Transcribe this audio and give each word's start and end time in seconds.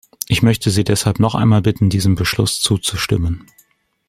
Ich 0.27 0.41
möchte 0.41 0.71
Sie 0.71 0.83
deshalb 0.83 1.19
noch 1.19 1.35
einmal 1.35 1.61
bitten, 1.61 1.91
diesem 1.91 2.15
Beschluss 2.15 2.59
zuzustimmen. 2.59 3.45